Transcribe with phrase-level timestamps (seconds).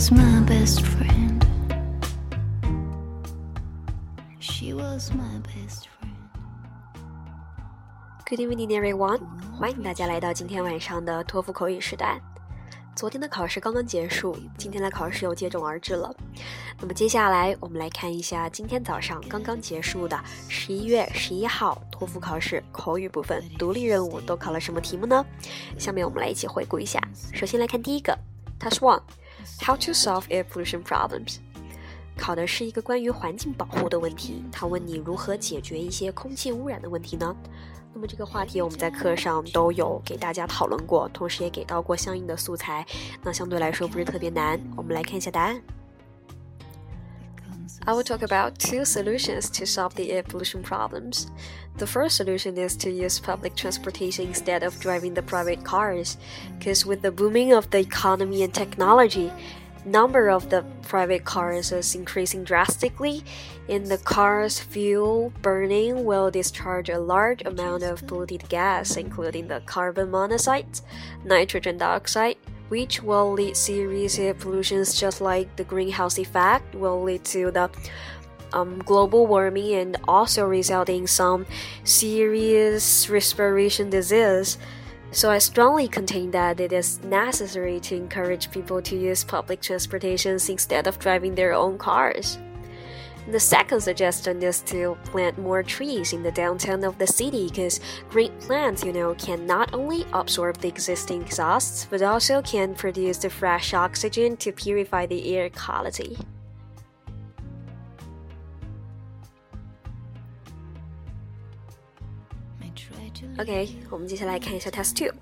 [0.00, 1.44] was my best friend.
[4.38, 6.16] She was my best friend.
[8.24, 9.20] Good evening, everyone！
[9.58, 12.18] 欢迎大家来到今天晚上的托福口语时代。
[12.96, 16.10] 昨天的考试刚刚结束，今天的考试又接踵而至了。
[16.80, 25.22] 那么接下来我们来看一下今天早上刚刚结束的十一月十一号托福考试口语部分独立任务都考了什么题目呢？
[25.78, 26.98] 下面我们来一起回顾一下。
[27.34, 28.18] 首先来看第一个
[28.58, 28.78] ，Task
[29.60, 31.36] How to solve air pollution problems。
[32.16, 37.34] 考的是一个关于环境保护的问题，他问你如何解决一些空气污染的问题呢？
[37.92, 42.86] 那么这个话题我们在课上都有给大家讨论过，同时也给到过相应的素材，
[43.22, 44.60] 那相对来说不是特别难。
[44.76, 45.60] 我们来看一下答案。
[47.86, 51.30] I will talk about two solutions to solve the air pollution problems.
[51.78, 56.16] The first solution is to use public transportation instead of driving the private cars,
[56.58, 59.32] because with the booming of the economy and technology,
[59.84, 63.24] number of the private cars is increasing drastically,
[63.68, 69.60] and the car's fuel burning will discharge a large amount of polluted gas, including the
[69.64, 70.80] carbon monoxide,
[71.24, 72.36] nitrogen dioxide,
[72.70, 77.68] which will lead serious air pollutions just like the greenhouse effect will lead to the
[78.52, 81.46] um, global warming and also resulting some
[81.84, 84.58] serious respiration disease.
[85.12, 90.48] So I strongly contend that it is necessary to encourage people to use public transportations
[90.48, 92.38] instead of driving their own cars.
[93.31, 97.79] The second suggestion is to plant more trees in the downtown of the city because
[98.09, 103.17] green plants, you know, can not only absorb the existing exhausts but also can produce
[103.17, 106.17] the fresh oxygen to purify the air quality.
[113.37, 115.13] OK，我们接下来看一下 Test Two。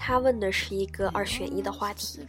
[0.00, 2.20] 他问的是一个二选一的话题。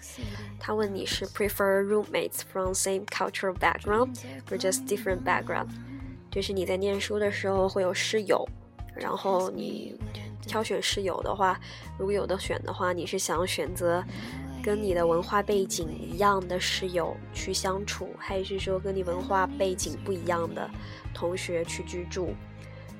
[0.59, 4.15] 他问你是 prefer roommates from same cultural background
[4.49, 5.67] or just different background？
[6.31, 8.45] 就是你在念书的时候会有室友，
[8.95, 9.95] 然后你
[10.41, 11.57] 挑选室友的话，
[11.97, 14.03] 如果有的选的话，你是想选择
[14.61, 20.69] 跟你的文化背景一样的室友去相处，还是说跟你文化背景不一样的
[21.13, 22.33] 同学去居住？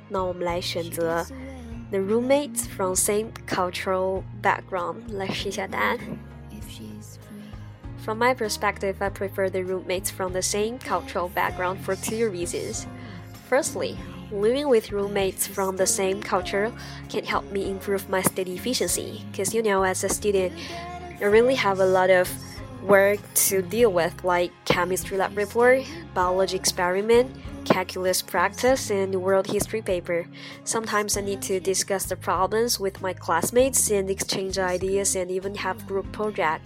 [0.08, 1.26] 那我们来选择。
[1.92, 5.10] The roommates from same cultural background.
[5.12, 6.00] Let's see that.
[7.98, 12.88] From my perspective, I prefer the roommates from the same cultural background for two reasons.
[13.48, 13.98] Firstly,
[14.32, 16.72] living with roommates from the same culture
[17.10, 20.54] can help me improve my study efficiency because you know as a student
[21.20, 22.30] I really have a lot of
[22.84, 25.84] work to deal with like chemistry lab report,
[26.14, 27.36] biology experiment,
[27.70, 30.26] calculus practice, and world history paper.
[30.64, 35.56] Sometimes I need to discuss the problems with my classmates and exchange ideas and even
[35.56, 36.66] have group project.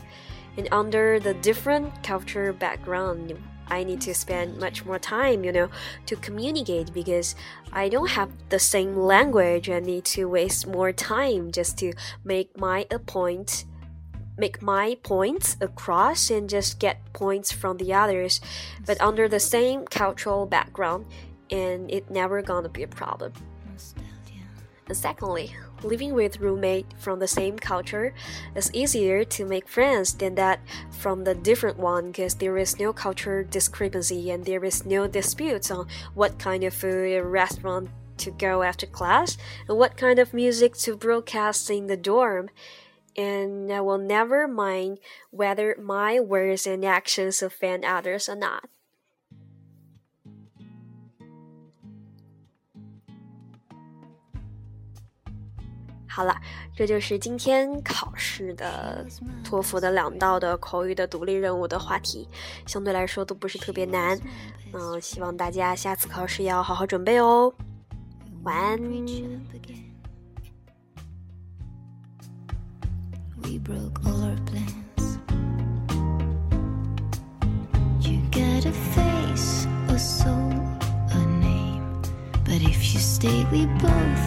[0.57, 3.37] And under the different culture background,
[3.67, 5.69] I need to spend much more time, you know,
[6.05, 7.35] to communicate because
[7.71, 9.69] I don't have the same language.
[9.69, 11.93] I need to waste more time just to
[12.23, 13.65] make my point
[14.37, 18.41] make my points across and just get points from the others,
[18.85, 21.05] but under the same cultural background,
[21.49, 23.33] and it never gonna be a problem.
[24.87, 28.13] And secondly, living with roommate from the same culture
[28.55, 30.59] is easier to make friends than that
[30.91, 35.71] from the different one because there is no culture discrepancy and there is no disputes
[35.71, 40.75] on what kind of food restaurant to go after class and what kind of music
[40.75, 42.49] to broadcast in the dorm
[43.16, 44.98] and I will never mind
[45.30, 48.64] whether my words and actions offend others or not.
[56.10, 56.34] 好了，
[56.74, 59.06] 这就是今天考试的
[59.44, 62.28] 托福的两道的口语的独立任务的话题，
[62.66, 64.18] 相对来说都不是特别难。
[64.72, 67.52] 嗯，希望大家下次考试要好好准备哦。
[68.42, 68.78] 晚安。
[73.63, 75.17] Broke all our plans.
[78.01, 80.51] You got a face, a soul,
[81.11, 82.01] a name.
[82.43, 84.23] But if you stay, we both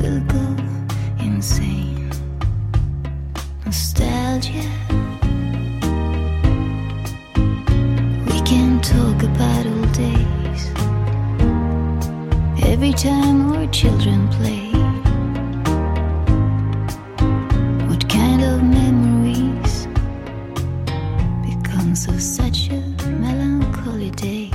[0.00, 0.46] will go
[1.22, 2.10] insane.
[3.66, 4.66] Nostalgia.
[8.28, 10.62] We can talk about old days.
[12.64, 14.69] Every time our children play.
[22.00, 22.80] also such a
[23.20, 24.50] melancholy day.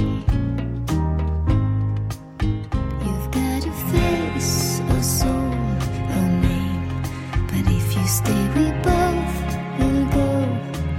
[3.05, 7.03] You've got a face, a soul, a name,
[7.45, 9.35] but if you stay, we both
[9.77, 10.29] will go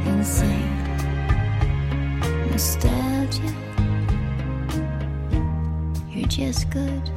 [0.07, 0.71] insane.
[2.53, 3.53] Nostalgia,
[6.09, 7.11] you're just good.